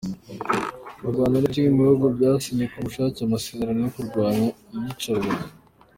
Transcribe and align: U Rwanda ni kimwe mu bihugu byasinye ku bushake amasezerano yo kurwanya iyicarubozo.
U 1.07 1.09
Rwanda 1.11 1.37
ni 1.39 1.49
kimwe 1.53 1.69
mu 1.73 1.79
bihugu 1.85 2.05
byasinye 2.17 2.65
ku 2.71 2.77
bushake 2.85 3.19
amasezerano 3.21 3.79
yo 3.83 3.91
kurwanya 3.95 4.47
iyicarubozo. 4.75 5.45